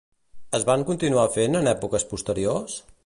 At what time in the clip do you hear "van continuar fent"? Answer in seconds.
0.69-1.59